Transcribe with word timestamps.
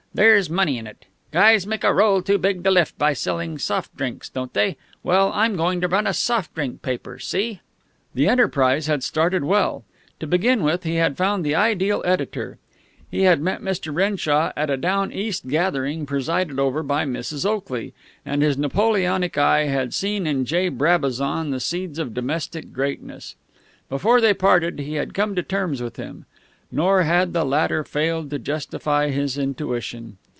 There's 0.13 0.49
money 0.49 0.77
in 0.77 0.87
it. 0.87 1.05
Guys 1.31 1.65
make 1.65 1.85
a 1.85 1.93
roll 1.93 2.21
too 2.21 2.37
big 2.37 2.65
to 2.65 2.69
lift 2.71 2.97
by 2.97 3.13
selling 3.13 3.57
soft 3.57 3.95
drinks, 3.95 4.27
don't 4.27 4.53
they? 4.53 4.75
Well, 5.03 5.31
I'm 5.33 5.55
going 5.55 5.79
to 5.79 5.87
run 5.87 6.05
a 6.05 6.13
soft 6.13 6.53
drink 6.53 6.81
paper. 6.81 7.17
See?" 7.17 7.61
The 8.13 8.27
enterprise 8.27 8.87
had 8.87 9.03
started 9.03 9.45
well. 9.45 9.85
To 10.19 10.27
begin 10.27 10.63
with, 10.63 10.83
he 10.83 10.95
had 10.95 11.15
found 11.15 11.45
the 11.45 11.55
ideal 11.55 12.03
editor. 12.05 12.57
He 13.09 13.21
had 13.21 13.39
met 13.41 13.61
Mr. 13.61 13.95
Renshaw 13.95 14.51
at 14.57 14.69
a 14.69 14.75
down 14.75 15.13
East 15.13 15.47
gathering 15.47 16.05
presided 16.05 16.59
over 16.59 16.83
by 16.83 17.05
Mrs. 17.05 17.45
Oakley, 17.49 17.93
and 18.25 18.41
his 18.41 18.57
Napoleonic 18.57 19.37
eye 19.37 19.63
had 19.67 19.93
seen 19.93 20.27
in 20.27 20.43
J. 20.43 20.67
Brabazon 20.67 21.51
the 21.51 21.61
seeds 21.61 21.97
of 21.97 22.13
domestic 22.13 22.73
greatness. 22.73 23.35
Before 23.87 24.19
they 24.19 24.33
parted, 24.33 24.79
he 24.79 24.95
had 24.95 25.13
come 25.13 25.35
to 25.35 25.41
terms 25.41 25.81
with 25.81 25.95
him. 25.95 26.25
Nor 26.73 27.03
had 27.03 27.33
the 27.33 27.43
latter 27.43 27.83
failed 27.83 28.29
to 28.29 28.39
justify 28.39 29.09
his 29.09 29.37
intuition. 29.37 30.17